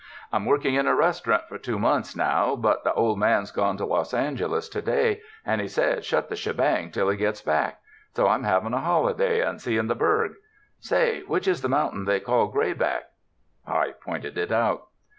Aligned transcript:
"I'm 0.33 0.45
working 0.47 0.73
in 0.73 0.87
a 0.87 0.95
restaurant 0.95 1.43
for 1.47 1.59
two 1.59 1.77
months 1.77 2.15
now, 2.15 2.55
but 2.55 2.83
the 2.83 2.91
old 2.93 3.19
man's 3.19 3.51
gone 3.51 3.77
to 3.77 3.85
Los 3.85 4.15
Angeles 4.15 4.67
to 4.69 4.81
day, 4.81 5.21
and 5.45 5.61
he 5.61 5.67
said 5.67 6.03
shut 6.03 6.27
the 6.27 6.35
shebang 6.35 6.89
till 6.89 7.07
he 7.09 7.15
gets 7.15 7.43
back; 7.43 7.81
so 8.15 8.27
I'm 8.27 8.43
having 8.43 8.73
a 8.73 8.81
holiday 8.81 9.41
and 9.41 9.61
seeing 9.61 9.85
the 9.85 9.93
burg. 9.93 10.31
Say, 10.79 11.21
which 11.27 11.47
is 11.47 11.61
the 11.61 11.69
mountain 11.69 12.05
they 12.05 12.19
call 12.19 12.47
Grayback?" 12.51 13.11
I 13.67 13.91
pointed 13.91 14.39
it 14.39 14.51
out. 14.51 14.87